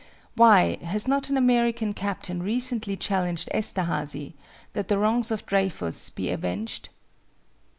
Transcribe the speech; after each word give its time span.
Why, 0.33 0.77
has 0.81 1.07
not 1.07 1.29
an 1.29 1.37
American 1.37 1.93
captain 1.93 2.41
recently 2.41 2.97
challenged 2.97 3.49
Esterhazy, 3.53 4.33
that 4.73 4.87
the 4.87 4.97
wrongs 4.97 5.29
of 5.29 5.45
Dreyfus 5.45 6.09
be 6.09 6.31
avenged? 6.31 6.89